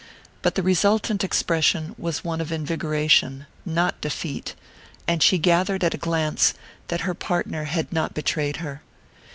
[0.41, 4.55] But the resultant expression was one of invigoration, not defeat;
[5.07, 6.55] and she gathered at a glance
[6.87, 8.81] that her partner had not betrayed her.